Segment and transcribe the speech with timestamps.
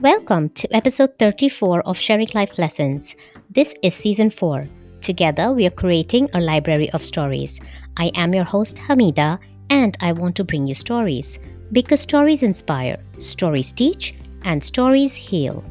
[0.00, 3.16] Welcome to episode 34 of Sharing Life Lessons.
[3.50, 4.64] This is season 4.
[5.00, 7.58] Together, we are creating a library of stories.
[7.96, 9.40] I am your host, Hamida,
[9.70, 11.40] and I want to bring you stories.
[11.72, 15.64] Because stories inspire, stories teach, and stories heal.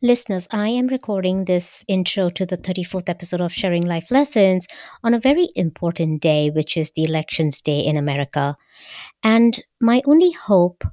[0.00, 4.68] Listeners, I am recording this intro to the 34th episode of Sharing Life Lessons
[5.02, 8.56] on a very important day, which is the Elections Day in America.
[9.24, 10.84] And my only hope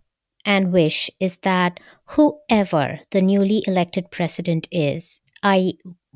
[0.43, 5.73] and wish is that whoever the newly elected president is, I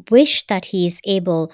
[0.09, 1.51] wish that he is able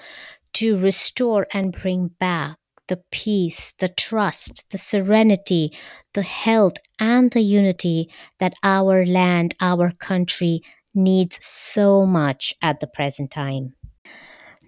[0.54, 2.56] to restore and bring back
[2.88, 5.72] the peace, the trust, the serenity,
[6.14, 8.08] the health, and the unity
[8.38, 10.62] that our land, our country
[10.96, 13.74] needs so much at the present time.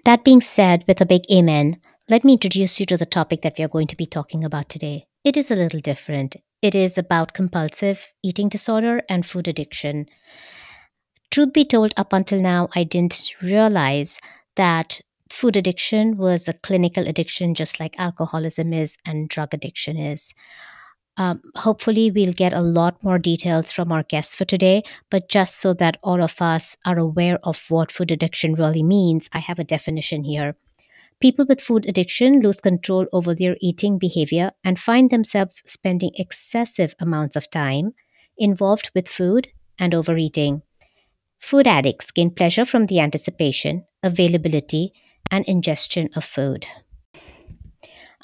[0.04, 3.58] That being said, with a big amen, let me introduce you to the topic that
[3.58, 5.06] we are going to be talking about today.
[5.24, 6.36] It is a little different.
[6.62, 10.06] It is about compulsive eating disorder and food addiction.
[11.30, 14.18] Truth be told, up until now, I didn't realize
[14.56, 20.34] that food addiction was a clinical addiction, just like alcoholism is and drug addiction is.
[21.18, 24.84] Um, hopefully, we'll get a lot more details from our guests for today.
[25.10, 29.28] But just so that all of us are aware of what food addiction really means,
[29.32, 30.56] I have a definition here.
[31.20, 36.94] People with food addiction lose control over their eating behavior and find themselves spending excessive
[37.00, 37.94] amounts of time
[38.36, 39.48] involved with food
[39.80, 40.62] and overeating.
[41.40, 44.92] Food addicts gain pleasure from the anticipation, availability,
[45.32, 46.66] and ingestion of food.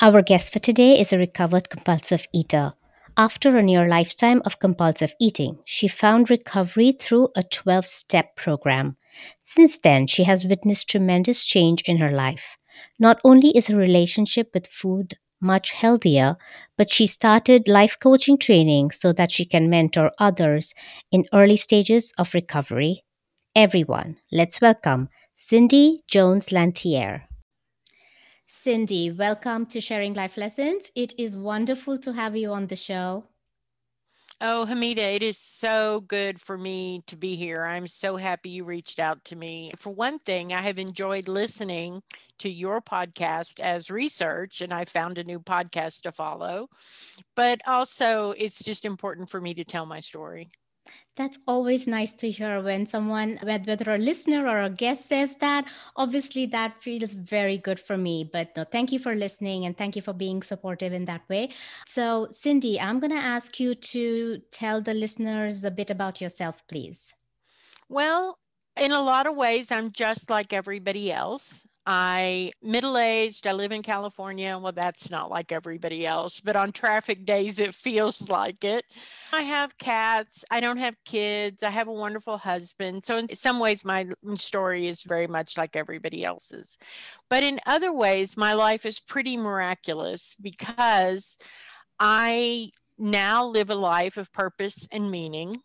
[0.00, 2.74] Our guest for today is a recovered compulsive eater.
[3.16, 8.96] After a near lifetime of compulsive eating, she found recovery through a 12 step program.
[9.40, 12.56] Since then, she has witnessed tremendous change in her life.
[12.98, 16.36] Not only is her relationship with food much healthier,
[16.76, 20.74] but she started life coaching training so that she can mentor others
[21.12, 23.04] in early stages of recovery.
[23.54, 27.28] Everyone, let's welcome Cindy Jones Lantier.
[28.56, 30.90] Cindy, welcome to Sharing Life Lessons.
[30.94, 33.24] It is wonderful to have you on the show.
[34.40, 37.64] Oh, Hamida, it is so good for me to be here.
[37.64, 39.72] I'm so happy you reached out to me.
[39.76, 42.00] For one thing, I have enjoyed listening
[42.38, 46.68] to your podcast as research, and I found a new podcast to follow.
[47.34, 50.48] But also, it's just important for me to tell my story.
[51.16, 55.64] That's always nice to hear when someone, whether a listener or a guest says that.
[55.96, 58.28] Obviously, that feels very good for me.
[58.30, 61.50] But no, thank you for listening and thank you for being supportive in that way.
[61.86, 66.64] So, Cindy, I'm going to ask you to tell the listeners a bit about yourself,
[66.68, 67.14] please.
[67.88, 68.38] Well,
[68.76, 71.64] in a lot of ways, I'm just like everybody else.
[71.86, 73.46] I middle aged.
[73.46, 74.58] I live in California.
[74.58, 78.86] Well, that's not like everybody else, but on traffic days, it feels like it.
[79.32, 80.44] I have cats.
[80.50, 81.62] I don't have kids.
[81.62, 83.04] I have a wonderful husband.
[83.04, 84.06] So, in some ways, my
[84.38, 86.78] story is very much like everybody else's.
[87.28, 91.36] But in other ways, my life is pretty miraculous because
[92.00, 95.58] I now live a life of purpose and meaning.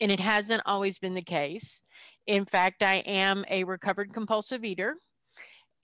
[0.00, 1.84] And it hasn't always been the case.
[2.26, 4.96] In fact, I am a recovered compulsive eater.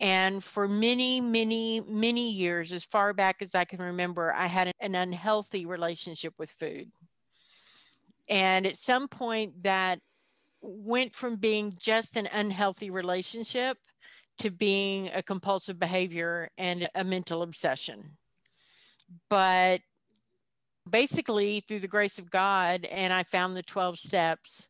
[0.00, 4.72] And for many, many, many years, as far back as I can remember, I had
[4.81, 6.91] an unhealthy relationship with food.
[8.28, 9.98] And at some point, that
[10.60, 13.78] went from being just an unhealthy relationship
[14.38, 18.16] to being a compulsive behavior and a mental obsession.
[19.28, 19.81] But
[20.88, 24.69] basically, through the grace of God, and I found the 12 steps,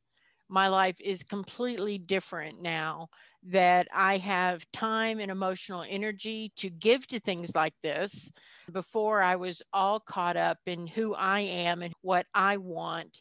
[0.49, 3.09] my life is completely different now
[3.45, 8.33] that I have time and emotional energy to give to things like this.
[8.73, 13.21] Before I was all caught up in who I am and what I want,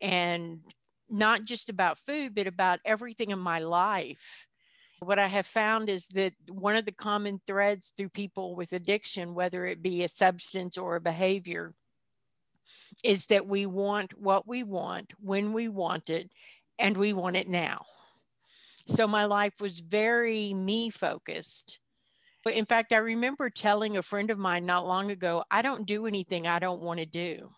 [0.00, 0.60] and
[1.08, 4.46] not just about food, but about everything in my life.
[5.00, 9.34] What I have found is that one of the common threads through people with addiction,
[9.34, 11.74] whether it be a substance or a behavior,
[13.04, 16.30] is that we want what we want when we want it
[16.78, 17.86] and we want it now.
[18.86, 21.80] So my life was very me focused.
[22.44, 25.86] But in fact, I remember telling a friend of mine not long ago, I don't
[25.86, 27.50] do anything I don't want to do,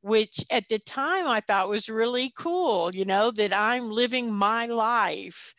[0.00, 4.64] which at the time I thought was really cool, you know, that I'm living my
[4.64, 5.54] life.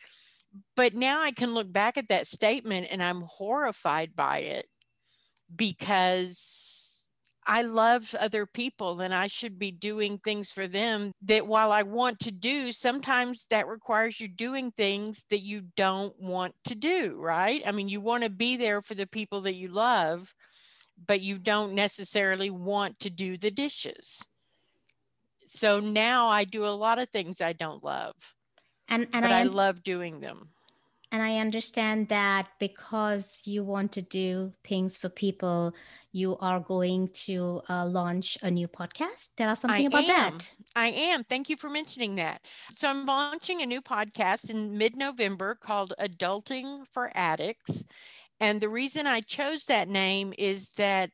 [0.74, 4.66] But now I can look back at that statement and I'm horrified by it
[5.54, 6.77] because
[7.50, 11.82] I love other people and I should be doing things for them that while I
[11.82, 17.16] want to do, sometimes that requires you doing things that you don't want to do,
[17.18, 17.62] right?
[17.66, 20.34] I mean, you want to be there for the people that you love,
[21.06, 24.22] but you don't necessarily want to do the dishes.
[25.46, 28.14] So now I do a lot of things I don't love.
[28.88, 30.50] And and but I, I love doing them.
[31.10, 35.74] And I understand that because you want to do things for people,
[36.12, 39.30] you are going to uh, launch a new podcast.
[39.36, 40.32] Tell us something I about am.
[40.32, 40.52] that.
[40.76, 41.24] I am.
[41.24, 42.42] Thank you for mentioning that.
[42.72, 47.84] So I'm launching a new podcast in mid-November called Adulting for Addicts.
[48.40, 51.10] And the reason I chose that name is that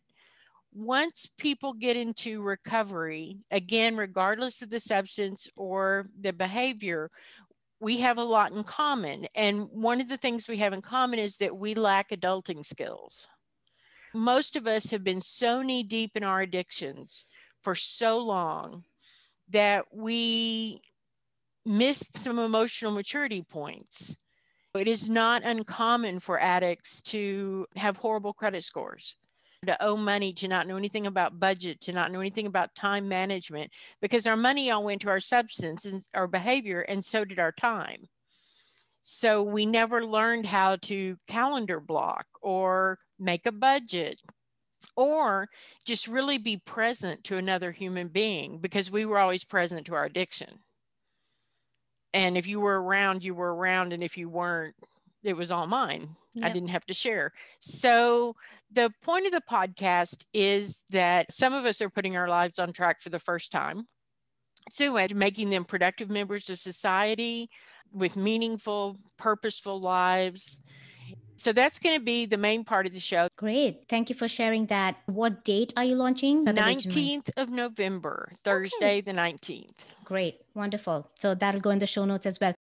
[0.77, 7.11] once people get into recovery, again, regardless of the substance or the behavior,
[7.81, 9.27] we have a lot in common.
[9.35, 13.27] And one of the things we have in common is that we lack adulting skills.
[14.15, 17.25] Most of us have been so knee deep in our addictions
[17.63, 18.85] for so long
[19.49, 20.81] that we
[21.67, 24.17] missed some emotional maturity points.
[24.75, 29.17] It is not uncommon for addicts to have horrible credit scores
[29.65, 33.09] to owe money, to not know anything about budget, to not know anything about time
[33.09, 33.71] management,
[34.01, 37.53] because our money all went to our substance and our behavior, and so did our
[37.53, 38.09] time.
[39.03, 44.23] So we never learned how to calendar block or make a budget
[44.97, 45.49] or
[45.85, 50.05] just really be present to another human being because we were always present to our
[50.05, 50.61] addiction.
[52.15, 53.93] And if you were around, you were around.
[53.93, 54.75] And if you weren't,
[55.23, 56.17] it was all mine.
[56.43, 57.33] I didn't have to share.
[57.61, 58.35] So,
[58.75, 62.73] the point of the podcast is that some of us are putting our lives on
[62.73, 63.87] track for the first time.
[64.73, 67.51] So, making them productive members of society
[67.93, 70.63] with meaningful, purposeful lives.
[71.37, 73.29] So, that's going to be the main part of the show.
[73.37, 73.85] Great.
[73.89, 74.97] Thank you for sharing that.
[75.07, 76.45] What date are you launching?
[76.45, 79.93] The 19th of November, Thursday, the 19th.
[80.05, 80.41] Great.
[80.55, 81.11] Wonderful.
[81.19, 82.55] So that'll go in the show notes as well.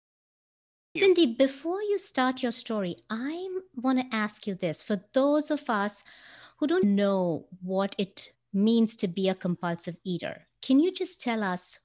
[0.96, 4.80] Cindy, before you start your story, I want to ask you this.
[4.80, 6.04] For those of us
[6.58, 11.42] who don't know what it means to be a compulsive eater, can you just tell
[11.42, 11.80] us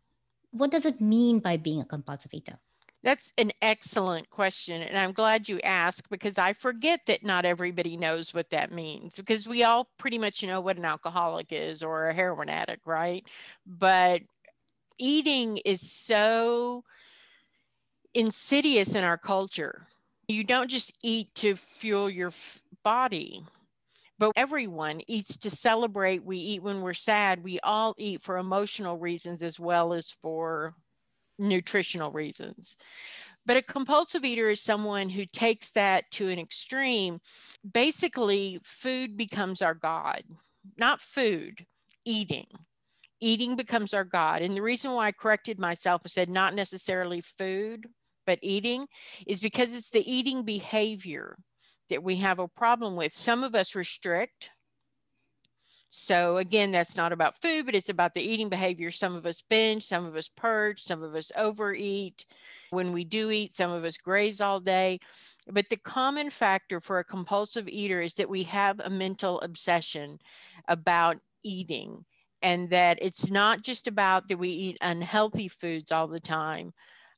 [0.52, 2.60] what does it mean by being a compulsive eater?
[3.02, 4.84] That's an excellent question.
[4.84, 9.16] And I'm glad you asked because I forget that not everybody knows what that means
[9.16, 13.26] because we all pretty much know what an alcoholic is or a heroin addict, right?
[13.66, 14.22] But
[15.00, 16.84] eating is so
[18.14, 19.88] insidious in our culture.
[20.28, 23.44] You don't just eat to fuel your f- body,
[24.18, 26.24] but everyone eats to celebrate.
[26.24, 27.44] We eat when we're sad.
[27.44, 30.76] We all eat for emotional reasons as well as for
[31.40, 32.78] nutritional reasons.
[33.46, 37.20] But a compulsive eater is someone who takes that to an extreme.
[37.74, 40.24] Basically, food becomes our God,
[40.78, 41.66] not food,
[42.06, 42.48] eating.
[43.22, 44.42] Eating becomes our God.
[44.42, 47.88] And the reason why I corrected myself and said not necessarily food,
[48.30, 48.86] but eating
[49.26, 51.36] is because it's the eating behavior
[51.90, 53.12] that we have a problem with.
[53.12, 54.52] Some of us restrict.
[55.90, 58.92] So, again, that's not about food, but it's about the eating behavior.
[58.92, 62.28] Some of us binge, some of us purge, some of us overeat.
[62.70, 65.00] When we do eat, some of us graze all day.
[65.52, 70.20] But the common factor for a compulsive eater is that we have a mental obsession
[70.68, 72.06] about eating,
[72.44, 76.74] and that it's not just about that we eat unhealthy foods all the time.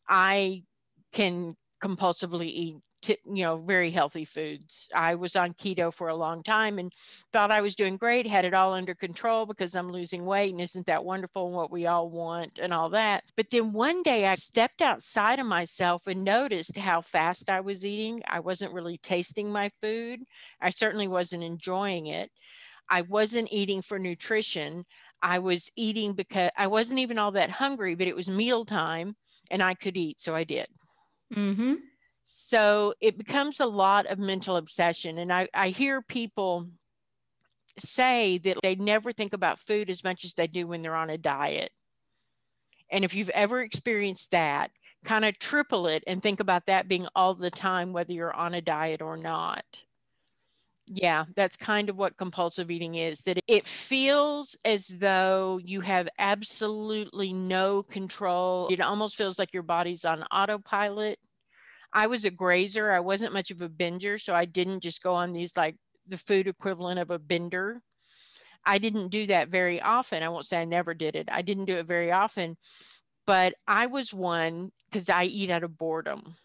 [0.07, 0.63] I
[1.11, 2.77] can compulsively eat
[3.07, 4.87] you know very healthy foods.
[4.95, 6.93] I was on keto for a long time and
[7.33, 10.61] thought i was doing great had it all under control because i'm losing weight and
[10.61, 13.23] isn't that wonderful and what we all want and all that.
[13.35, 17.83] But then one day i stepped outside of myself and noticed how fast i was
[17.83, 18.21] eating.
[18.27, 20.21] I wasn't really tasting my food.
[20.61, 22.29] I certainly wasn't enjoying it.
[22.89, 24.83] I wasn't eating for nutrition.
[25.23, 29.15] I was eating because i wasn't even all that hungry but it was mealtime
[29.51, 30.67] and i could eat so i did
[31.33, 31.75] Mm-hmm.
[32.23, 35.17] so it becomes a lot of mental obsession.
[35.17, 36.67] And I, I hear people
[37.77, 41.09] say that they never think about food as much as they do when they're on
[41.09, 41.71] a diet.
[42.89, 44.71] And if you've ever experienced that,
[45.03, 48.53] kind of triple it and think about that being all the time, whether you're on
[48.53, 49.63] a diet or not.
[50.93, 56.09] Yeah, that's kind of what compulsive eating is that it feels as though you have
[56.19, 58.67] absolutely no control.
[58.69, 61.17] It almost feels like your body's on autopilot.
[61.93, 65.15] I was a grazer, I wasn't much of a binger, so I didn't just go
[65.15, 67.81] on these like the food equivalent of a bender.
[68.65, 70.23] I didn't do that very often.
[70.23, 71.29] I won't say I never did it.
[71.31, 72.57] I didn't do it very often,
[73.25, 76.35] but I was one because I eat out of boredom.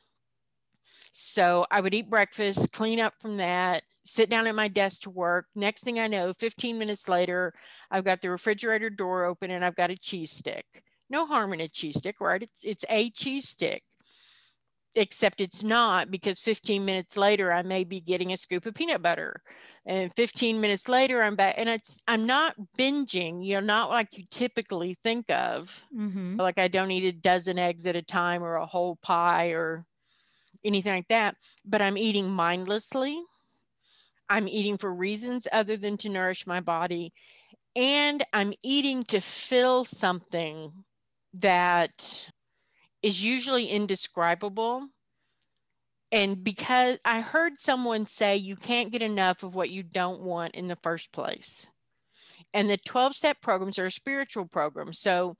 [1.12, 5.10] So I would eat breakfast, clean up from that, sit down at my desk to
[5.10, 5.46] work.
[5.54, 7.52] Next thing I know, 15 minutes later,
[7.90, 10.64] I've got the refrigerator door open and I've got a cheese stick.
[11.10, 12.42] No harm in a cheese stick, right?
[12.42, 13.82] It's it's a cheese stick.
[14.96, 19.02] except it's not because 15 minutes later I may be getting a scoop of peanut
[19.02, 19.42] butter
[19.84, 24.16] and 15 minutes later I'm back and it's I'm not binging you know not like
[24.16, 26.36] you typically think of mm-hmm.
[26.40, 29.84] like I don't eat a dozen eggs at a time or a whole pie or
[30.64, 33.22] anything like that but I'm eating mindlessly
[34.28, 37.12] I'm eating for reasons other than to nourish my body
[37.76, 40.72] and I'm eating to fill something
[41.34, 42.30] that
[43.02, 44.88] is usually indescribable.
[46.10, 50.54] And because I heard someone say you can't get enough of what you don't want
[50.54, 51.68] in the first place.
[52.54, 54.94] And the 12 step programs are a spiritual program.
[54.94, 55.36] So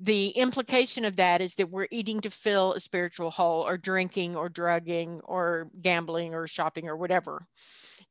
[0.00, 4.36] the implication of that is that we're eating to fill a spiritual hole or drinking
[4.36, 7.46] or drugging or gambling or shopping or whatever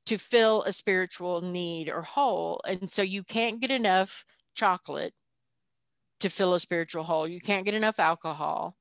[0.06, 2.62] to fill a spiritual need or hole.
[2.68, 5.14] And so you can't get enough chocolate
[6.20, 7.28] to fill a spiritual hole.
[7.28, 8.76] You can't get enough alcohol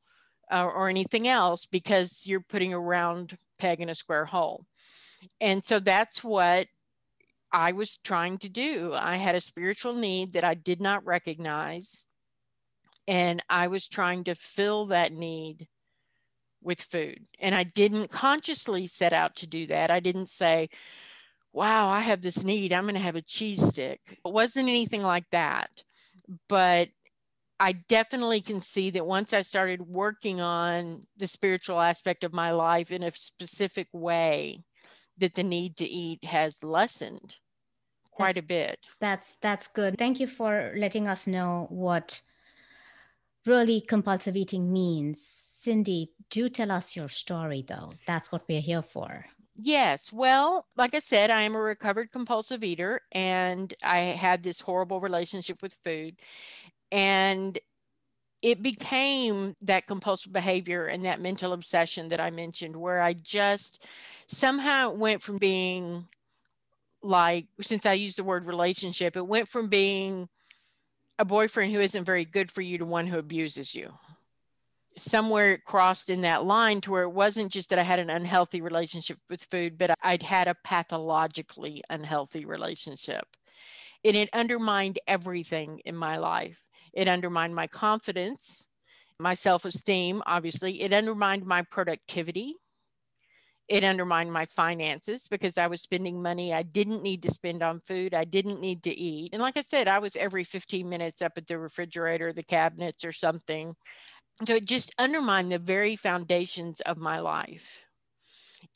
[0.50, 4.66] uh, or anything else because you're putting a round peg in a square hole.
[5.40, 6.66] And so that's what
[7.52, 8.94] I was trying to do.
[8.94, 12.04] I had a spiritual need that I did not recognize.
[13.08, 15.68] And I was trying to fill that need
[16.62, 17.26] with food.
[17.40, 19.90] And I didn't consciously set out to do that.
[19.90, 20.68] I didn't say,
[21.52, 22.72] wow, I have this need.
[22.72, 24.00] I'm going to have a cheese stick.
[24.25, 25.70] It wasn't anything like that.
[26.48, 26.88] But
[27.60, 32.50] I definitely can see that once I started working on the spiritual aspect of my
[32.50, 34.64] life in a specific way,
[35.18, 37.36] that the need to eat has lessened
[38.10, 38.78] quite that's, a bit.
[39.00, 39.98] That's that's good.
[39.98, 42.20] Thank you for letting us know what
[43.46, 45.20] really compulsive eating means.
[45.20, 47.92] Cindy, do tell us your story though.
[48.06, 49.26] That's what we're here for.
[49.56, 50.12] Yes.
[50.12, 55.00] Well, like I said, I am a recovered compulsive eater and I had this horrible
[55.00, 56.16] relationship with food.
[56.92, 57.58] And
[58.42, 63.82] it became that compulsive behavior and that mental obsession that I mentioned, where I just
[64.28, 66.06] somehow went from being
[67.02, 70.28] like, since I used the word relationship, it went from being
[71.18, 73.92] a boyfriend who isn't very good for you to one who abuses you.
[74.99, 78.11] Somewhere it crossed in that line to where it wasn't just that I had an
[78.11, 83.26] unhealthy relationship with food, but I'd had a pathologically unhealthy relationship.
[84.04, 86.58] And it undermined everything in my life
[86.96, 88.66] it undermined my confidence,
[89.20, 90.80] my self esteem, obviously.
[90.80, 92.56] It undermined my productivity.
[93.68, 97.80] It undermined my finances because I was spending money I didn't need to spend on
[97.80, 98.14] food.
[98.14, 99.30] I didn't need to eat.
[99.32, 103.04] And like I said, I was every 15 minutes up at the refrigerator, the cabinets,
[103.04, 103.75] or something.
[104.46, 107.80] So it just undermined the very foundations of my life.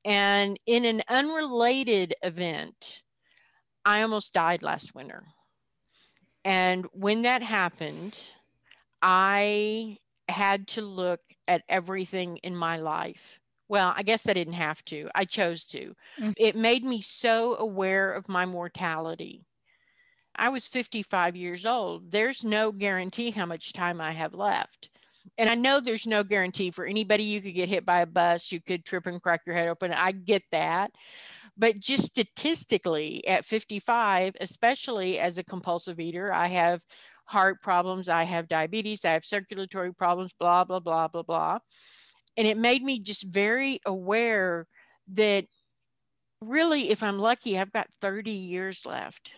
[0.04, 3.02] And in an unrelated event,
[3.85, 5.25] I almost died last winter.
[6.44, 8.18] And when that happened,
[9.02, 13.39] I had to look at everything in my life.
[13.70, 15.08] Well, I guess I didn't have to.
[15.14, 15.94] I chose to.
[16.18, 16.32] Mm-hmm.
[16.36, 19.46] It made me so aware of my mortality.
[20.34, 22.10] I was 55 years old.
[22.10, 24.90] There's no guarantee how much time I have left.
[25.38, 27.22] And I know there's no guarantee for anybody.
[27.22, 29.92] You could get hit by a bus, you could trip and crack your head open.
[29.92, 30.90] I get that.
[31.56, 36.82] But just statistically, at 55, especially as a compulsive eater, I have
[37.26, 41.58] heart problems, I have diabetes, I have circulatory problems, blah, blah, blah, blah, blah.
[42.37, 44.66] And it made me just very aware
[45.08, 45.46] that
[46.40, 49.30] really, if I'm lucky, I've got 30 years left.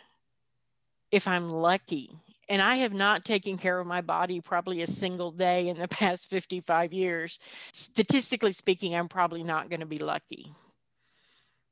[1.10, 2.10] If I'm lucky.
[2.48, 5.88] And I have not taken care of my body probably a single day in the
[6.00, 7.38] past 55 years.
[7.72, 10.52] Statistically speaking, I'm probably not going to be lucky.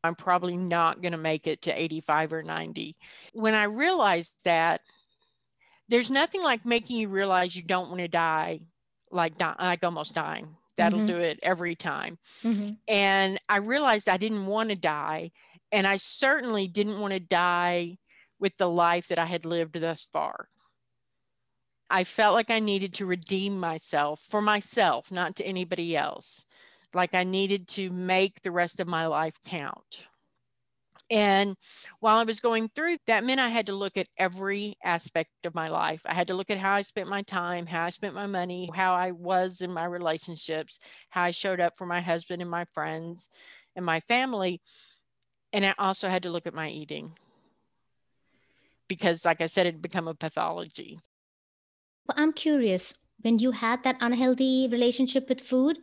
[0.03, 2.97] I'm probably not going to make it to 85 or 90.
[3.35, 4.81] When I realized that,
[5.89, 8.61] there's nothing like making you realize you don't want to die
[9.11, 10.57] like like almost dying.
[10.77, 11.09] That'll mm-hmm.
[11.09, 12.19] do it every time.
[12.43, 12.71] Mm-hmm.
[12.89, 15.33] And I realized I didn't want to die.
[15.73, 17.99] And I certainly didn't want to die
[18.39, 20.49] with the life that I had lived thus far.
[21.89, 26.47] I felt like I needed to redeem myself for myself, not to anybody else
[26.95, 30.03] like I needed to make the rest of my life count.
[31.11, 31.57] And
[31.99, 35.57] while I was going through, that meant I had to look at every aspect of
[35.57, 36.03] my life.
[36.07, 38.71] I had to look at how I spent my time, how I spent my money,
[38.73, 42.65] how I was in my relationships, how I showed up for my husband and my
[42.67, 43.29] friends
[43.75, 44.61] and my family.
[45.53, 47.15] And I also had to look at my eating
[48.87, 51.01] because, like I said, it had become a pathology.
[52.07, 55.79] Well, I'm curious when you had that unhealthy relationship with food,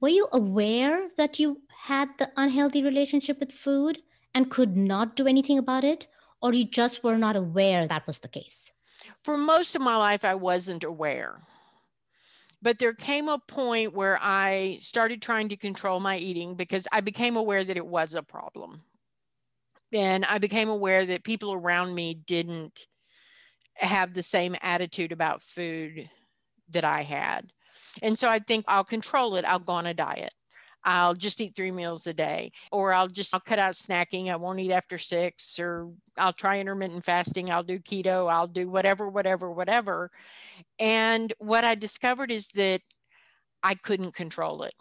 [0.00, 3.98] were you aware that you had the unhealthy relationship with food
[4.34, 6.06] and could not do anything about it?
[6.42, 8.72] Or you just were not aware that was the case?
[9.22, 11.40] For most of my life, I wasn't aware
[12.62, 17.00] But there came a point where I started trying to control my eating because I
[17.00, 18.82] became aware that it was a problem.
[19.92, 22.86] And I became aware that people around me didn't
[23.76, 26.10] have the same attitude about food
[26.70, 27.52] that I had.
[28.02, 29.44] And so I think I'll control it.
[29.44, 30.34] I'll go on a diet.
[30.84, 34.30] I'll just eat three meals a day, or I'll just I'll cut out snacking.
[34.30, 37.50] I won't eat after six, or I'll try intermittent fasting.
[37.50, 38.30] I'll do keto.
[38.30, 40.10] I'll do whatever, whatever, whatever.
[40.78, 42.82] And what I discovered is that
[43.62, 44.74] I couldn't control it.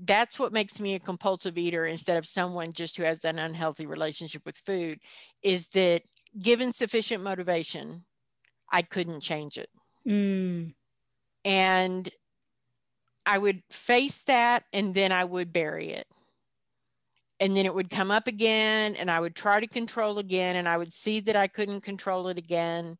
[0.00, 3.86] That's what makes me a compulsive eater instead of someone just who has an unhealthy
[3.86, 5.00] relationship with food.
[5.42, 6.02] Is that
[6.38, 8.04] given sufficient motivation,
[8.70, 9.70] I couldn't change it.
[10.06, 10.74] Mm.
[11.44, 12.10] And
[13.28, 16.06] I would face that and then I would bury it.
[17.38, 20.66] And then it would come up again and I would try to control again and
[20.66, 22.96] I would see that I couldn't control it again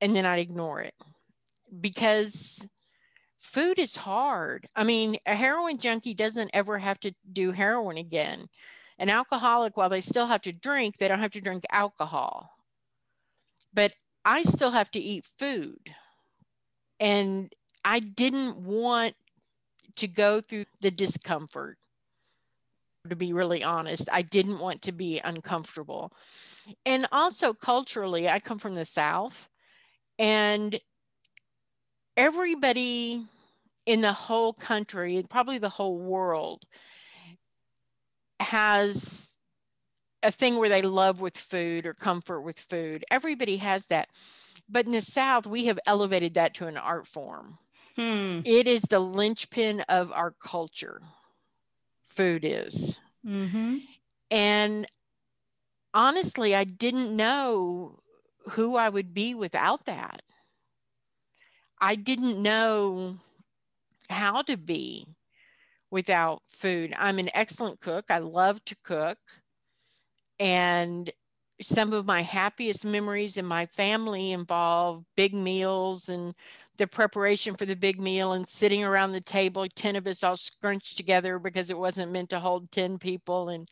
[0.00, 0.94] and then I'd ignore it
[1.80, 2.68] because
[3.38, 4.68] food is hard.
[4.74, 8.48] I mean, a heroin junkie doesn't ever have to do heroin again.
[8.98, 12.50] An alcoholic, while they still have to drink, they don't have to drink alcohol.
[13.72, 13.92] But
[14.24, 15.78] I still have to eat food.
[16.98, 19.14] And I didn't want
[19.96, 21.78] to go through the discomfort.
[23.08, 26.12] To be really honest, I didn't want to be uncomfortable.
[26.84, 29.48] And also culturally, I come from the South,
[30.18, 30.80] and
[32.16, 33.24] everybody
[33.86, 36.64] in the whole country, and probably the whole world,
[38.40, 39.36] has
[40.22, 43.04] a thing where they love with food or comfort with food.
[43.10, 44.08] Everybody has that.
[44.68, 47.58] But in the South, we have elevated that to an art form.
[47.96, 48.40] Hmm.
[48.44, 51.02] It is the linchpin of our culture.
[52.10, 52.96] Food is.
[53.26, 53.78] Mm-hmm.
[54.30, 54.86] And
[55.94, 58.00] honestly, I didn't know
[58.50, 60.22] who I would be without that.
[61.80, 63.18] I didn't know
[64.08, 65.06] how to be
[65.90, 66.94] without food.
[66.98, 68.06] I'm an excellent cook.
[68.10, 69.18] I love to cook.
[70.38, 71.10] And
[71.62, 76.34] some of my happiest memories in my family involve big meals and
[76.76, 80.36] the preparation for the big meal and sitting around the table, 10 of us all
[80.36, 83.66] scrunched together because it wasn't meant to hold 10 people, and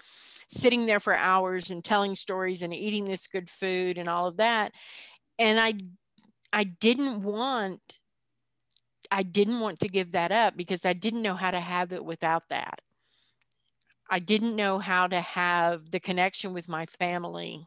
[0.49, 4.38] sitting there for hours and telling stories and eating this good food and all of
[4.38, 4.73] that.
[5.38, 5.75] And I,
[6.53, 7.81] I didn't want,
[9.11, 12.05] I didn't want to give that up because I didn't know how to have it
[12.05, 12.81] without that.
[14.11, 17.66] I didn't know how to have the connection with my family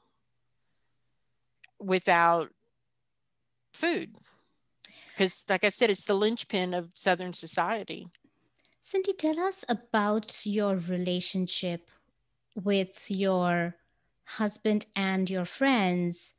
[1.80, 2.50] without
[3.74, 4.16] food.
[5.14, 8.08] Because like i said it's the linchpin of southern society.
[8.82, 11.90] Cindy tell us about your relationship
[12.56, 13.76] with your
[14.26, 16.34] husband and your friends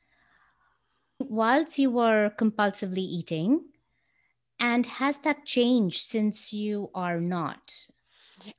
[1.19, 3.61] whilst you were compulsively eating
[4.61, 7.87] and has that changed since you are not?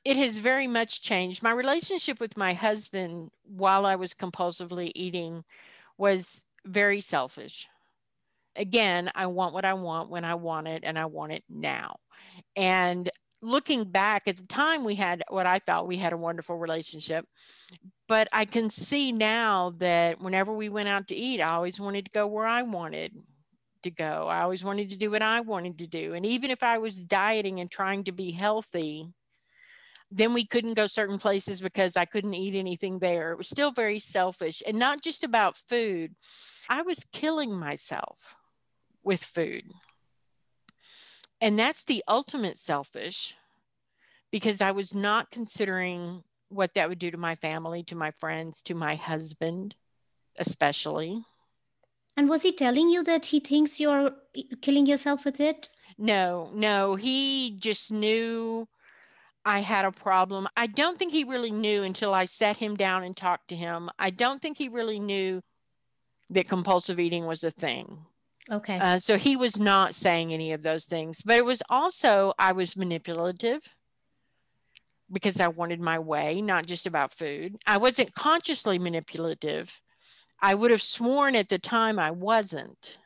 [0.04, 1.42] It has very much changed.
[1.42, 5.44] My relationship with my husband while i was compulsively eating
[5.98, 7.68] was very selfish
[8.60, 11.98] again, I want what I want when I want it and I want it now.
[12.56, 13.10] And
[13.42, 17.26] looking back at the time, we had what I thought we had a wonderful relationship.
[18.08, 22.06] But I can see now that whenever we went out to eat, I always wanted
[22.06, 23.14] to go where I wanted
[23.84, 24.28] to go.
[24.28, 26.14] I always wanted to do what I wanted to do.
[26.14, 29.08] And even if I was dieting and trying to be healthy,
[30.12, 33.32] then we couldn't go certain places because I couldn't eat anything there.
[33.32, 36.16] It was still very selfish and not just about food.
[36.68, 38.36] I was killing myself
[39.04, 39.64] with food.
[41.42, 43.36] And that's the ultimate selfish
[44.32, 48.62] because I was not considering what that would do to my family, to my friends,
[48.64, 49.76] to my husband,
[50.38, 51.24] especially.
[52.18, 54.12] And was he telling you that he thinks you're
[54.62, 55.70] killing yourself with it?
[55.98, 56.96] No, no.
[56.96, 58.68] He just knew
[59.46, 60.48] I had a problem.
[60.58, 63.90] I don't think he really knew until I sat him down and talked to him.
[63.98, 65.42] I don't think he really knew
[66.30, 68.06] that compulsive eating was a thing.
[68.52, 68.78] Okay.
[68.80, 72.52] Uh, so he was not saying any of those things, but it was also, I
[72.52, 73.62] was manipulative
[75.12, 77.58] because I wanted my way, not just about food.
[77.66, 79.82] I wasn't consciously manipulative.
[80.42, 82.98] I would have sworn at the time I wasn't.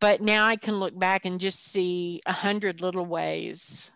[0.00, 3.90] But now I can look back and just see a hundred little ways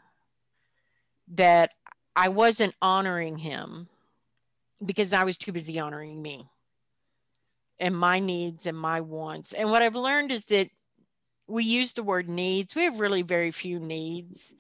[1.29, 1.73] that
[2.15, 3.89] I wasn't honoring him
[4.85, 6.49] because I was too busy honoring me
[7.81, 9.53] and my needs and my wants.
[9.53, 10.69] And what I've learned is that
[11.47, 14.55] we use the word needs, we have really very few needs.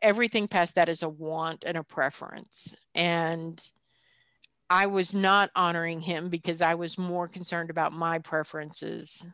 [0.00, 2.74] Everything past that is a want and a preference.
[2.94, 3.62] And
[4.68, 9.24] I was not honoring him because I was more concerned about my preferences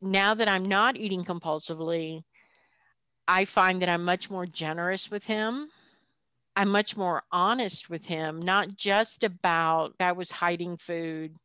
[0.00, 2.24] now that I'm not eating compulsively,
[3.28, 5.68] I find that I'm much more generous with him.
[6.54, 11.36] I'm much more honest with him, not just about I was hiding food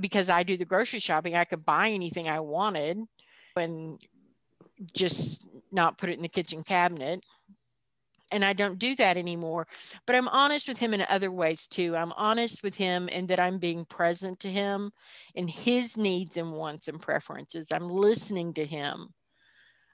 [0.00, 1.34] because I do the grocery shopping.
[1.34, 2.98] I could buy anything I wanted
[3.56, 4.00] and
[4.94, 7.22] just not put it in the kitchen cabinet.
[8.32, 9.66] And I don't do that anymore.
[10.04, 11.94] But I'm honest with him in other ways too.
[11.94, 14.90] I'm honest with him in that I'm being present to him
[15.34, 17.68] in his needs and wants and preferences.
[17.70, 19.14] I'm listening to him.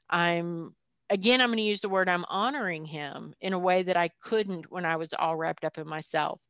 [0.09, 0.75] I'm
[1.13, 4.09] again, I'm going to use the word I'm honoring him in a way that I
[4.23, 6.41] couldn't when I was all wrapped up in myself.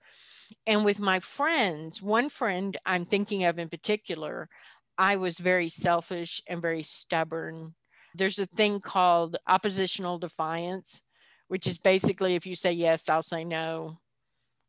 [0.69, 4.49] And with my friends, one friend I'm thinking of in particular,
[4.97, 7.75] I was very selfish and very stubborn.
[8.15, 11.03] There's a thing called oppositional defiance,
[11.49, 13.99] which is basically if you say yes, I'll say no.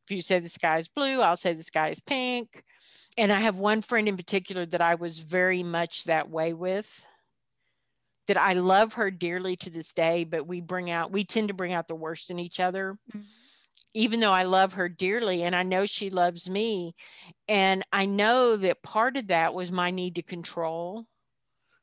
[0.08, 2.64] If you say the sky is blue, I'll say the sky is pink.
[3.16, 7.06] And I have one friend in particular that I was very much that way with
[8.28, 11.54] that I love her dearly to this day, but we bring out, we tend to
[11.54, 12.98] bring out the worst in each other.
[13.14, 13.26] Mm-hmm.
[13.96, 16.96] Even though I love her dearly and I know she loves me.
[17.48, 21.06] And I know that part of that was my need to control,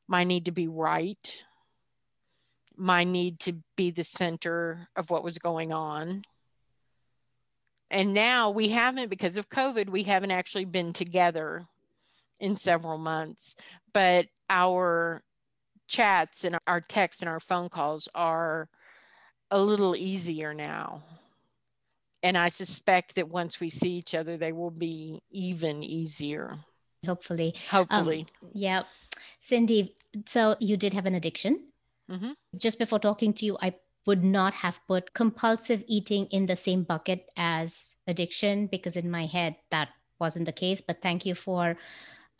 [0.09, 1.37] my need to be right,
[2.75, 6.23] my need to be the center of what was going on.
[7.89, 11.65] And now we haven't, because of COVID, we haven't actually been together
[12.41, 13.55] in several months,
[13.93, 15.23] but our
[15.91, 18.69] chats and our texts and our phone calls are
[19.51, 21.03] a little easier now.
[22.23, 26.55] And I suspect that once we see each other, they will be even easier.
[27.05, 27.55] Hopefully.
[27.69, 28.27] Hopefully.
[28.41, 28.83] Um, yeah.
[29.41, 29.95] Cindy,
[30.27, 31.67] so you did have an addiction.
[32.09, 32.31] Mm-hmm.
[32.57, 33.73] Just before talking to you, I
[34.05, 39.25] would not have put compulsive eating in the same bucket as addiction because in my
[39.25, 40.79] head that wasn't the case.
[40.79, 41.75] But thank you for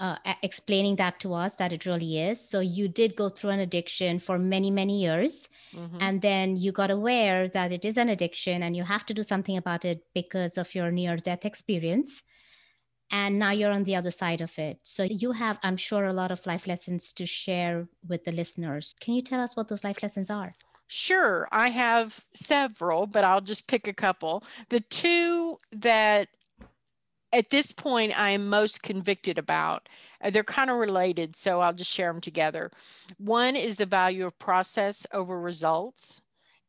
[0.02, 2.42] uh, explaining that to us that it really is.
[2.42, 5.48] So you did go through an addiction for many, many years.
[5.76, 5.98] Mm-hmm.
[6.02, 9.22] And then you got aware that it is an addiction and you have to do
[9.22, 12.24] something about it because of your near death experience.
[13.12, 14.80] And now you're on the other side of it.
[14.82, 18.96] So you have, I'm sure, a lot of life lessons to share with the listeners.
[19.00, 20.50] Can you tell us what those life lessons are?
[20.88, 24.44] Sure, I have several, but I'll just pick a couple.
[24.70, 26.30] The two that
[27.34, 29.88] at this point I am most convicted about.
[30.22, 32.72] Uh, they're kind of related, so I'll just share them together.
[33.18, 36.22] One is the value of process over results,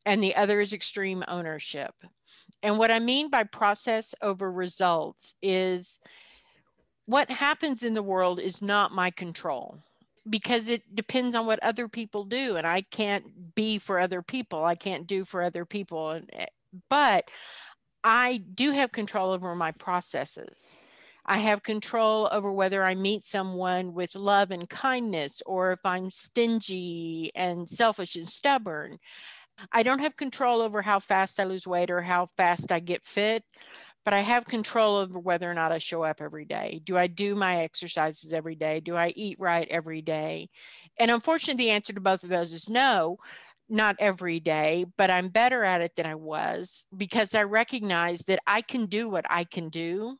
[0.05, 1.93] and the other is extreme ownership.
[2.61, 5.99] And what I mean by process over results is
[7.05, 9.79] what happens in the world is not my control
[10.29, 14.63] because it depends on what other people do and I can't be for other people.
[14.63, 16.45] I can't do for other people eh,
[16.89, 17.29] but
[18.03, 20.77] I do have control over my processes.
[21.25, 26.09] I have control over whether I meet someone with love and kindness or if I'm
[26.09, 28.97] stingy and selfish and stubborn.
[29.71, 33.05] I don't have control over how fast I lose weight or how fast I get
[33.05, 33.45] fit,
[34.03, 36.81] but I have control over whether or not I show up every day.
[36.83, 38.81] Do I do my exercises every day?
[38.81, 40.49] Do I eat right every day?
[40.99, 43.17] And unfortunately, the answer to both of those is no
[43.73, 48.39] not every day, but I'm better at it than I was because I recognize that
[48.45, 50.17] I can do what I can do.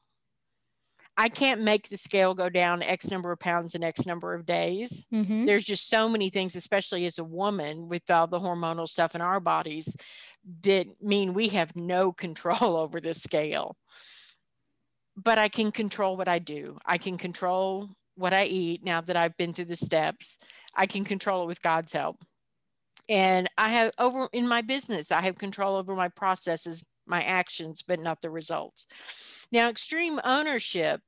[1.15, 4.47] I can't make the scale go down X number of pounds in X number of
[4.47, 5.05] days.
[5.13, 5.45] Mm-hmm.
[5.45, 9.21] There's just so many things, especially as a woman with all the hormonal stuff in
[9.21, 9.95] our bodies,
[10.63, 13.77] that mean we have no control over the scale.
[15.15, 16.79] But I can control what I do.
[16.87, 20.39] I can control what I eat now that I've been through the steps.
[20.75, 22.17] I can control it with God's help
[23.09, 27.83] and i have over in my business i have control over my processes my actions
[27.85, 28.87] but not the results.
[29.51, 31.01] Now extreme ownership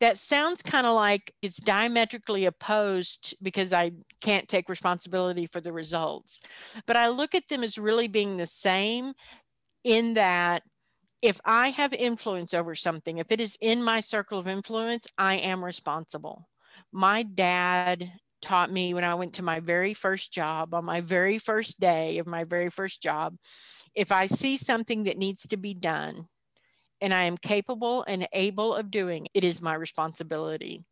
[0.00, 5.72] that sounds kind of like it's diametrically opposed because i can't take responsibility for the
[5.72, 6.40] results.
[6.86, 9.12] But i look at them as really being the same
[9.82, 10.62] in that
[11.22, 15.34] if i have influence over something if it is in my circle of influence i
[15.34, 16.48] am responsible.
[16.92, 18.12] My dad
[18.44, 22.18] taught me when I went to my very first job, on my very first day
[22.18, 23.36] of my very first job,
[23.94, 26.28] if I see something that needs to be done
[27.00, 30.84] and I am capable and able of doing, it is my responsibility,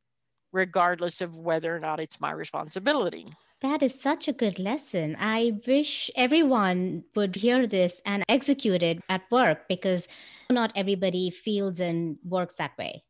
[0.51, 3.27] regardless of whether or not it's my responsibility.
[3.61, 5.17] That is such a good lesson.
[5.21, 10.09] I wish everyone would hear this and execute it at work because
[10.51, 13.05] not everybody feels and works that way.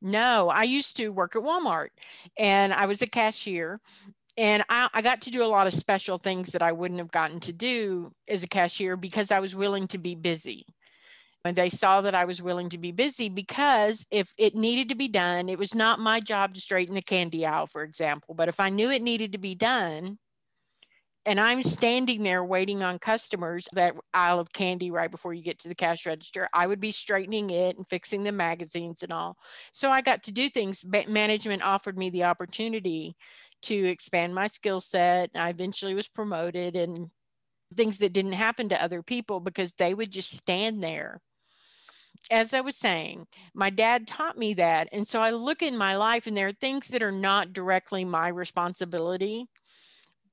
[0.00, 1.88] No, I used to work at Walmart
[2.38, 3.80] and I was a cashier.
[4.38, 7.10] And I, I, got to do a lot of special things that I wouldn't have
[7.10, 10.66] gotten to do as a cashier because I was willing to be busy.
[11.46, 14.94] And they saw that I was willing to be busy because if it needed to
[14.94, 18.34] be done, it was not my job to straighten the candy aisle, for example.
[18.34, 20.18] But if I knew it needed to be done,
[21.26, 25.58] and I'm standing there waiting on customers that aisle of candy right before you get
[25.60, 26.48] to the cash register.
[26.54, 29.36] I would be straightening it and fixing the magazines and all.
[29.72, 30.84] So I got to do things.
[30.84, 33.16] Management offered me the opportunity
[33.62, 35.30] to expand my skill set.
[35.34, 37.08] I eventually was promoted and
[37.76, 41.20] things that didn't happen to other people because they would just stand there
[42.30, 44.88] as I was saying, my dad taught me that.
[44.92, 48.04] And so I look in my life and there are things that are not directly
[48.04, 49.46] my responsibility,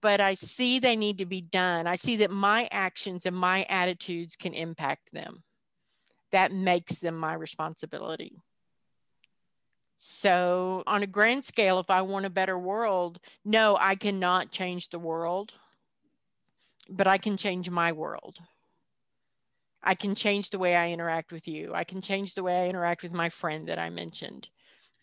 [0.03, 1.87] but I see they need to be done.
[1.87, 5.43] I see that my actions and my attitudes can impact them.
[6.31, 8.41] That makes them my responsibility.
[9.97, 14.89] So, on a grand scale, if I want a better world, no, I cannot change
[14.89, 15.53] the world,
[16.89, 18.39] but I can change my world.
[19.81, 21.71] I can change the way I interact with you.
[21.73, 24.49] I can change the way I interact with my friend that I mentioned.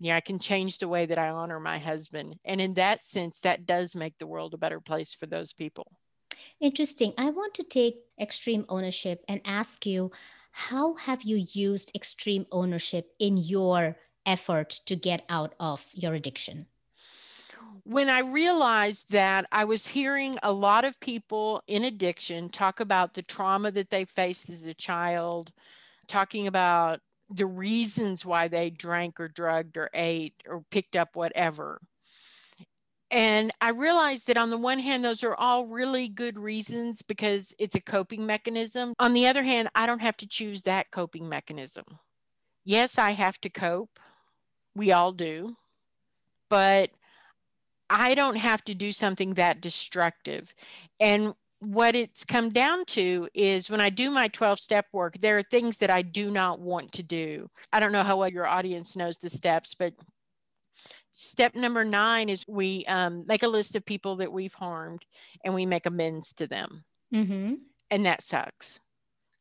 [0.01, 2.37] Yeah, I can change the way that I honor my husband.
[2.45, 5.93] And in that sense, that does make the world a better place for those people.
[6.59, 7.13] Interesting.
[7.19, 10.11] I want to take extreme ownership and ask you
[10.53, 16.67] how have you used extreme ownership in your effort to get out of your addiction?
[17.85, 23.15] when I realized that I was hearing a lot of people in addiction talk about
[23.15, 25.53] the trauma that they faced as a child,
[26.07, 27.01] talking about
[27.31, 31.81] the reasons why they drank or drugged or ate or picked up whatever.
[33.11, 37.55] And I realized that on the one hand, those are all really good reasons because
[37.59, 38.95] it's a coping mechanism.
[39.01, 41.85] On the other hand, I don't have to choose that coping mechanism.
[42.65, 43.99] Yes, I have to cope.
[44.77, 45.57] We all do.
[46.49, 46.91] But
[47.89, 50.55] I don't have to do something that destructive.
[51.01, 55.39] And what it's come down to is when I do my 12 step work, there
[55.39, 57.51] are things that I do not want to do.
[57.73, 59.93] I don't know how well your audience knows the steps, but
[61.13, 65.05] step number nine is we um, make a list of people that we've harmed
[65.45, 66.83] and we make amends to them.
[67.15, 67.53] Mm-hmm.
[67.91, 68.81] And that sucks.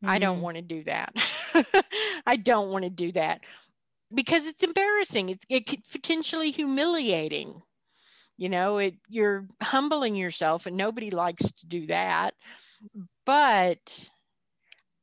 [0.04, 0.10] Mm-hmm.
[0.10, 0.44] I don't mm-hmm.
[0.44, 1.14] want to do that.
[2.28, 3.42] I don't want to do that
[4.14, 5.30] because it's embarrassing.
[5.30, 7.62] It's it potentially humiliating
[8.40, 12.34] you know it you're humbling yourself and nobody likes to do that.
[13.26, 14.10] But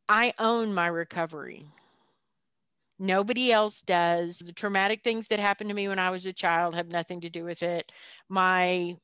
[0.08, 1.66] i own my recovery.
[2.98, 4.38] Nobody else does.
[4.38, 7.30] The traumatic things that happened to me when i was a child have nothing to
[7.30, 7.92] do with it.
[8.30, 8.96] My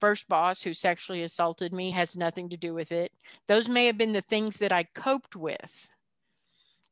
[0.00, 3.12] first boss who sexually assaulted me has nothing to do with it.
[3.48, 5.88] Those may have been the things that i coped with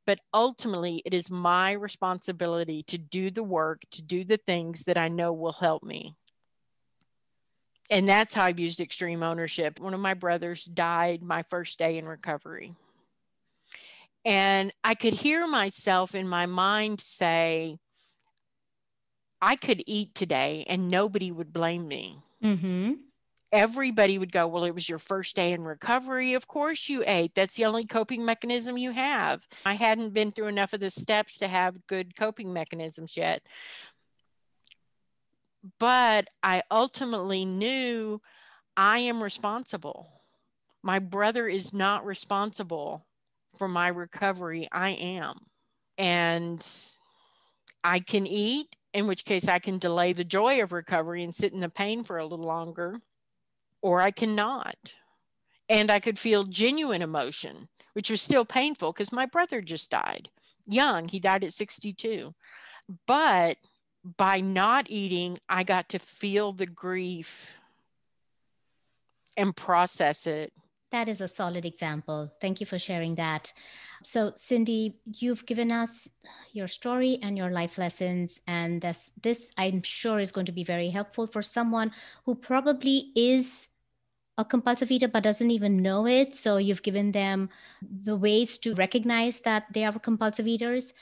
[0.07, 4.99] but ultimately it is my responsibility to do the work to do the things that
[4.99, 6.16] i know will help me
[7.90, 9.81] and that's how I've used extreme ownership.
[9.81, 12.74] One of my brothers died my first day in recovery.
[14.24, 17.79] And I could hear myself in my mind say,
[19.42, 22.18] I could eat today and nobody would blame me.
[22.44, 22.92] Mm-hmm.
[23.53, 26.35] Everybody would go, Well, it was your first day in recovery.
[26.35, 27.35] Of course you ate.
[27.35, 29.44] That's the only coping mechanism you have.
[29.64, 33.42] I hadn't been through enough of the steps to have good coping mechanisms yet
[35.79, 38.20] but I ultimately knew
[38.77, 40.23] I am responsible.
[40.83, 43.07] My brother is not responsible
[43.59, 44.66] for my recovery.
[44.73, 45.37] I am.
[45.99, 46.66] And
[47.85, 51.53] I can eat, in which case I can delay the joy of recovery and sit
[51.53, 53.01] in the pain for a little longer,
[53.83, 54.77] or I cannot.
[55.68, 60.31] And I could feel genuine emotion, which was still painful because my brother just died
[60.66, 61.09] young.
[61.09, 62.35] He died at 62.
[63.07, 63.59] But
[64.04, 67.52] by not eating, I got to feel the grief
[69.36, 70.52] and process it.
[70.90, 72.32] That is a solid example.
[72.40, 73.52] Thank you for sharing that.
[74.02, 76.08] So, Cindy, you've given us
[76.52, 80.64] your story and your life lessons, and this, this I'm sure is going to be
[80.64, 81.92] very helpful for someone
[82.24, 83.68] who probably is
[84.36, 86.34] a compulsive eater but doesn't even know it.
[86.34, 87.50] So, you've given them
[87.82, 90.92] the ways to recognize that they are compulsive eaters.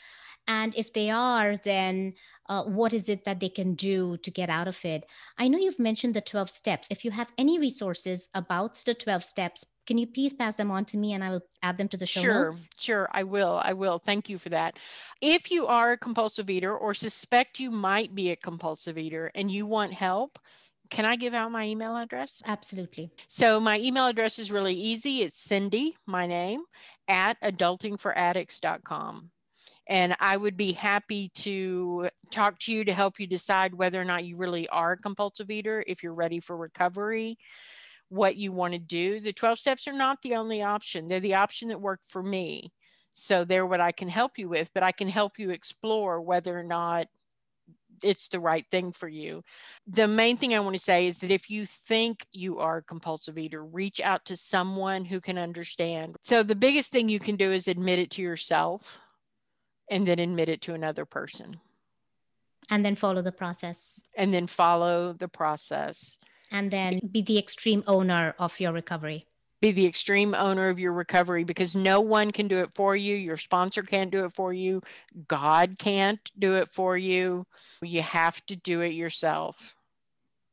[0.46, 2.14] And if they are, then
[2.48, 5.04] uh, what is it that they can do to get out of it?
[5.37, 6.88] I know you've mentioned the 12 steps.
[6.90, 10.84] If you have any resources about the 12 steps, can you please pass them on
[10.87, 12.68] to me and I will add them to the show sure, notes?
[12.78, 13.61] Sure, I will.
[13.62, 13.98] I will.
[13.98, 14.78] Thank you for that.
[15.20, 19.50] If you are a compulsive eater or suspect you might be a compulsive eater and
[19.50, 20.38] you want help,
[20.90, 22.42] can I give out my email address?
[22.46, 23.11] Absolutely.
[23.28, 25.22] So my email address is really easy.
[25.22, 26.62] It's Cindy, my name,
[27.08, 29.30] at adultingforaddicts.com.
[29.88, 34.05] And I would be happy to talk to you to help you decide whether or
[34.05, 37.38] not you really are a compulsive eater, if you're ready for recovery,
[38.11, 39.20] what you want to do.
[39.20, 42.72] The 12 steps are not the only option, they're the option that worked for me.
[43.14, 46.57] So they're what I can help you with, but I can help you explore whether
[46.57, 47.09] or not
[48.05, 49.42] it's the right thing for you.
[49.88, 52.83] The main thing I want to say is that if you think you are a
[52.83, 56.16] compulsive eater, reach out to someone who can understand.
[56.22, 58.98] So the biggest thing you can do is admit it to yourself
[59.90, 61.61] and then admit it to another person.
[62.70, 64.01] And then follow the process.
[64.14, 66.18] And then follow the process.
[66.51, 69.27] And then be the extreme owner of your recovery
[69.61, 73.14] be the extreme owner of your recovery because no one can do it for you.
[73.16, 74.83] Your sponsor can't do it for you.
[75.27, 77.46] God can't do it for you.
[77.83, 79.74] You have to do it yourself.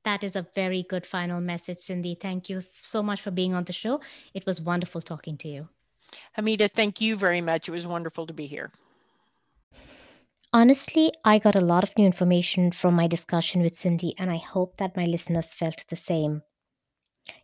[0.05, 2.15] That is a very good final message, Cindy.
[2.19, 4.01] Thank you so much for being on the show.
[4.33, 5.69] It was wonderful talking to you.
[6.37, 7.67] Hamida, thank you very much.
[7.67, 8.71] It was wonderful to be here.
[10.55, 14.37] Honestly, I got a lot of new information from my discussion with Cindy, and I
[14.37, 16.43] hope that my listeners felt the same.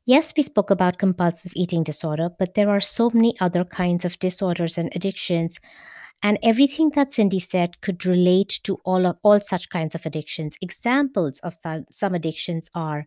[0.06, 4.18] Yes, we spoke about compulsive eating disorder, but there are so many other kinds of
[4.20, 5.60] disorders and addictions.
[6.24, 10.56] And everything that Cindy said could relate to all of all such kinds of addictions.
[10.62, 13.06] Examples of some, some addictions are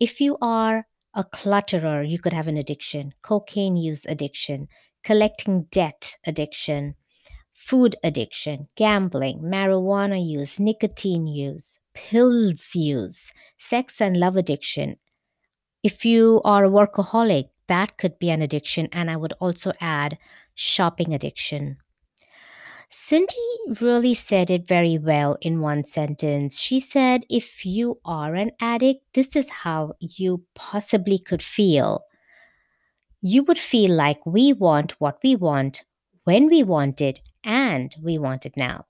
[0.00, 4.66] if you are a clutterer, you could have an addiction, cocaine use addiction,
[5.04, 6.96] collecting debt addiction,
[7.66, 14.96] food addiction, gambling, marijuana use, nicotine use, pills use, sex and love addiction,
[15.86, 18.88] if you are a workaholic, that could be an addiction.
[18.90, 20.18] And I would also add
[20.56, 21.76] shopping addiction.
[22.88, 23.36] Cindy
[23.80, 26.58] really said it very well in one sentence.
[26.58, 32.02] She said, If you are an addict, this is how you possibly could feel.
[33.20, 35.84] You would feel like we want what we want,
[36.24, 38.84] when we want it, and we want it now.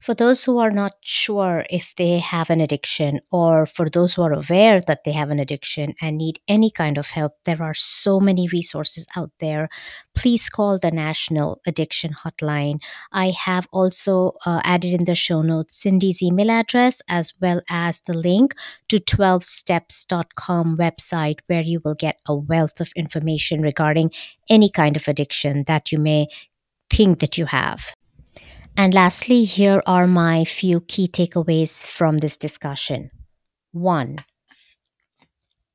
[0.00, 4.22] For those who are not sure if they have an addiction, or for those who
[4.22, 7.74] are aware that they have an addiction and need any kind of help, there are
[7.74, 9.68] so many resources out there.
[10.14, 12.80] Please call the National Addiction Hotline.
[13.12, 18.00] I have also uh, added in the show notes Cindy's email address as well as
[18.00, 18.54] the link
[18.88, 24.10] to 12steps.com website where you will get a wealth of information regarding
[24.48, 26.26] any kind of addiction that you may
[26.92, 27.94] think that you have.
[28.76, 33.10] And lastly, here are my few key takeaways from this discussion.
[33.72, 34.18] One,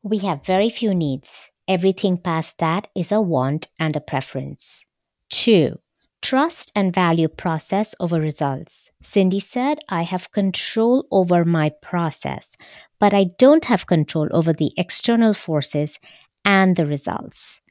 [0.03, 1.49] we have very few needs.
[1.67, 4.85] Everything past that is a want and a preference.
[5.29, 5.79] Two,
[6.21, 8.91] trust and value process over results.
[9.01, 12.55] Cindy said, I have control over my process,
[12.99, 15.99] but I don't have control over the external forces
[16.43, 17.61] and the results.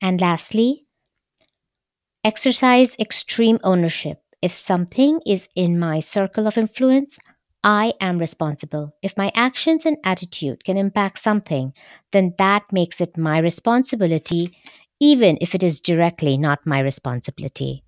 [0.00, 0.86] And lastly,
[2.24, 4.18] exercise extreme ownership.
[4.40, 7.18] If something is in my circle of influence,
[7.64, 8.96] I am responsible.
[9.02, 11.72] If my actions and attitude can impact something,
[12.10, 14.50] then that makes it my responsibility,
[15.00, 17.84] even if it is directly not my responsibility.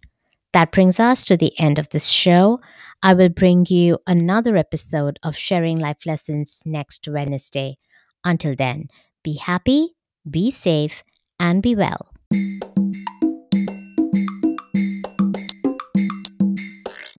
[0.53, 2.61] That brings us to the end of this show.
[3.03, 7.79] I will bring you another episode of Sharing Life Lessons next Wednesday.
[8.25, 8.89] Until then,
[9.25, 9.97] be happy,
[10.29, 11.03] be safe,
[11.41, 12.14] and be well.